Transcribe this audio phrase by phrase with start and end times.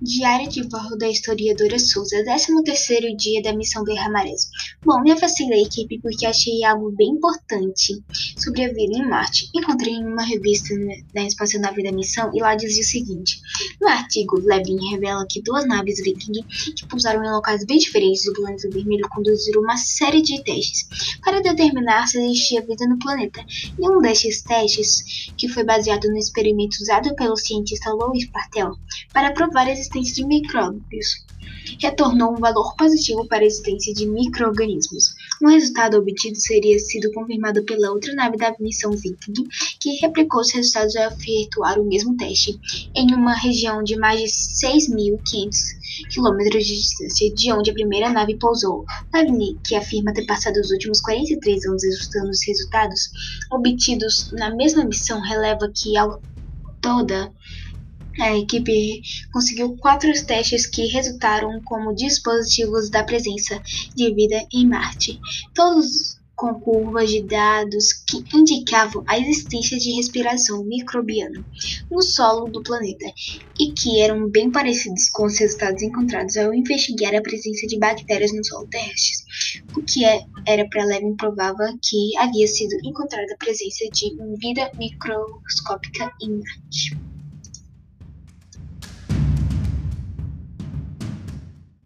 [0.00, 4.48] Diário de bordo da historiadora Souza, 13º dia da missão Berramarés.
[4.84, 8.00] Bom, me afastei da equipe porque achei algo bem importante
[8.36, 9.50] sobre a vida em Marte.
[9.52, 10.72] Encontrei em uma revista
[11.12, 13.40] da espaçonave da missão e lá dizia o seguinte.
[13.80, 16.44] No artigo, Levin revela que duas naves viking
[16.76, 21.42] que pousaram em locais bem diferentes do planeta vermelho conduziram uma série de testes para
[21.42, 23.44] determinar se existia vida no planeta.
[23.76, 28.76] E um destes testes, que foi baseado no experimento usado pelo cientista Louis Partel
[29.12, 31.26] para provar a existência de micróbios,
[31.80, 35.14] retornou um valor positivo para a existência de microorganismos.
[35.42, 39.44] O resultado obtido seria sido confirmado pela outra nave da missão Viking,
[39.80, 42.58] que replicou os resultados ao efetuar o mesmo teste
[42.94, 45.78] em uma região de mais de 6.500
[46.10, 48.84] quilômetros de distância de onde a primeira nave pousou.
[49.12, 53.00] Nave que afirma ter passado os últimos 43 anos ajustando os resultados
[53.50, 56.20] obtidos na mesma missão releva que ao
[56.80, 57.32] toda
[58.20, 59.00] a equipe
[59.32, 63.60] conseguiu quatro testes que resultaram como dispositivos da presença
[63.94, 65.18] de vida em Marte,
[65.54, 71.44] todos com curvas de dados que indicavam a existência de respiração microbiana
[71.90, 73.06] no solo do planeta
[73.58, 78.32] e que eram bem parecidos com os resultados encontrados ao investigar a presença de bactérias
[78.32, 79.24] no solo terrestre,
[79.76, 84.70] o que é, era para Levin provava que havia sido encontrada a presença de vida
[84.78, 87.07] microscópica em Marte.